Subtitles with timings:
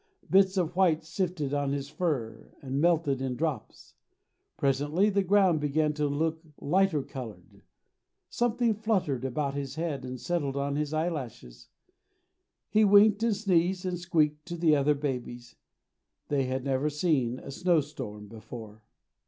[0.31, 3.93] Bits of white sifted on his fur and melted in drops.
[4.57, 7.61] Presently the ground began to look lighter colored.
[8.27, 11.69] Something fluttered about his head and settled on his eyelashes.
[12.71, 15.55] He winked and sneezed and squeaked to the other babies.
[16.29, 18.81] They had never seen a snowstorm before.